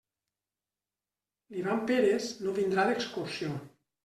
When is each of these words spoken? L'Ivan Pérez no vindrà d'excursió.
L'Ivan 1.57 1.83
Pérez 1.93 2.27
no 2.47 2.55
vindrà 2.61 2.89
d'excursió. 2.89 3.53